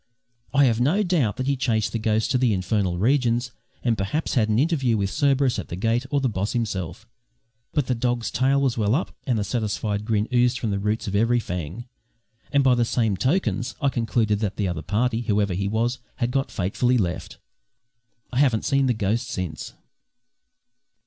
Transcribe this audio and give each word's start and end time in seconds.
I 0.51 0.65
have 0.65 0.81
no 0.81 1.03
doubt 1.03 1.37
that 1.37 1.45
he 1.45 1.55
chased 1.55 1.91
the 1.91 1.99
ghost 1.99 2.31
to 2.31 2.39
the 2.39 2.53
infernal 2.55 2.97
regions 2.97 3.51
and 3.83 3.95
perhaps 3.95 4.33
had 4.33 4.49
an 4.49 4.57
interview 4.57 4.97
with 4.97 5.11
Cerberus 5.15 5.59
at 5.59 5.67
the 5.67 5.75
gate, 5.75 6.07
or 6.09 6.19
the 6.19 6.27
boss 6.27 6.53
himself; 6.53 7.07
but 7.71 7.85
the 7.85 7.93
dog's 7.93 8.31
tail 8.31 8.59
was 8.59 8.79
well 8.79 8.95
up 8.95 9.15
and 9.27 9.37
a 9.39 9.43
satisfied 9.43 10.03
grin 10.03 10.27
oozed 10.33 10.57
from 10.57 10.71
the 10.71 10.79
roots 10.79 11.07
of 11.07 11.15
every 11.15 11.39
fang, 11.39 11.85
and 12.51 12.63
by 12.63 12.73
the 12.73 12.83
same 12.83 13.15
tokens 13.15 13.75
I 13.79 13.89
concluded 13.89 14.39
that 14.39 14.55
the 14.55 14.67
other 14.67 14.81
party, 14.81 15.21
whoever 15.21 15.53
he 15.53 15.67
was, 15.67 15.99
had 16.15 16.31
got 16.31 16.49
fatally 16.49 16.97
left. 16.97 17.37
I 18.33 18.39
haven't 18.39 18.65
seen 18.65 18.87
the 18.87 18.95
ghost 18.95 19.27
since. 19.29 19.75